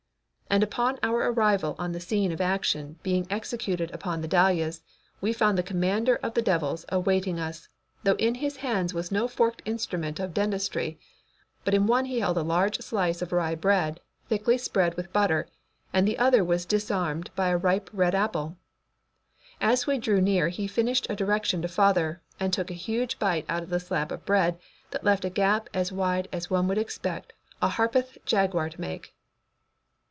And 0.51 0.63
upon 0.63 0.99
our 1.01 1.31
arrival 1.31 1.77
on 1.79 1.93
the 1.93 2.01
scene 2.01 2.33
of 2.33 2.41
action 2.41 2.99
being 3.03 3.25
executed 3.29 3.89
upon 3.93 4.19
the 4.19 4.27
dahlias, 4.27 4.83
we 5.21 5.31
found 5.31 5.57
the 5.57 5.63
commander 5.63 6.17
of 6.17 6.33
the 6.33 6.41
devils 6.41 6.83
awaiting 6.89 7.39
us, 7.39 7.69
though 8.03 8.17
in 8.17 8.35
his 8.35 8.57
hands 8.57 8.93
was 8.93 9.13
no 9.13 9.29
forked 9.29 9.61
instrument 9.63 10.19
of 10.19 10.33
dentistry, 10.33 10.99
but 11.63 11.73
in 11.73 11.87
one 11.87 12.03
he 12.03 12.19
held 12.19 12.37
a 12.37 12.41
large 12.43 12.79
slice 12.79 13.21
of 13.21 13.31
rye 13.31 13.55
bread 13.55 14.01
thickly 14.27 14.57
spread 14.57 14.95
with 14.95 15.13
butter, 15.13 15.47
and 15.93 16.05
the 16.05 16.19
other 16.19 16.43
was 16.43 16.65
disarmed 16.65 17.29
by 17.33 17.47
a 17.47 17.55
ripe 17.57 17.89
red 17.93 18.13
apple. 18.13 18.57
As 19.61 19.87
we 19.87 19.97
drew 19.97 20.19
near 20.19 20.49
he 20.49 20.67
finished 20.67 21.07
a 21.09 21.15
direction 21.15 21.61
to 21.61 21.69
father 21.69 22.21
and 22.41 22.51
took 22.51 22.69
a 22.69 22.73
huge 22.73 23.17
bite 23.19 23.45
out 23.47 23.63
of 23.63 23.69
the 23.69 23.79
slab 23.79 24.11
of 24.11 24.25
bread 24.25 24.59
that 24.89 25.05
left 25.05 25.23
a 25.23 25.29
gap 25.29 25.69
as 25.73 25.93
wide 25.93 26.27
as 26.33 26.49
one 26.49 26.67
would 26.67 26.77
expect 26.77 27.31
a 27.61 27.69
Harpeth 27.69 28.17
jaguar 28.25 28.67
to 28.69 28.81
make. 28.81 29.13